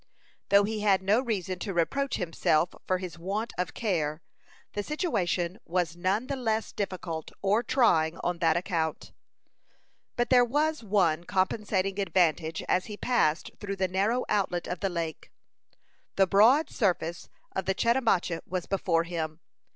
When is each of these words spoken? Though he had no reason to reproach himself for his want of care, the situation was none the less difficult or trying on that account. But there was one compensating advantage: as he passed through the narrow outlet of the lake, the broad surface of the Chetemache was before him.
Though 0.49 0.63
he 0.63 0.79
had 0.79 1.03
no 1.03 1.19
reason 1.19 1.59
to 1.59 1.75
reproach 1.75 2.15
himself 2.15 2.73
for 2.87 2.97
his 2.97 3.19
want 3.19 3.53
of 3.55 3.75
care, 3.75 4.23
the 4.73 4.81
situation 4.81 5.59
was 5.63 5.95
none 5.95 6.25
the 6.25 6.35
less 6.35 6.71
difficult 6.73 7.29
or 7.43 7.61
trying 7.61 8.17
on 8.23 8.39
that 8.39 8.57
account. 8.57 9.13
But 10.15 10.31
there 10.31 10.43
was 10.43 10.83
one 10.83 11.25
compensating 11.25 11.99
advantage: 11.99 12.63
as 12.67 12.87
he 12.87 12.97
passed 12.97 13.51
through 13.59 13.75
the 13.75 13.87
narrow 13.87 14.25
outlet 14.27 14.65
of 14.65 14.79
the 14.79 14.89
lake, 14.89 15.31
the 16.15 16.25
broad 16.25 16.71
surface 16.71 17.29
of 17.55 17.65
the 17.65 17.75
Chetemache 17.75 18.39
was 18.47 18.65
before 18.65 19.03
him. 19.03 19.39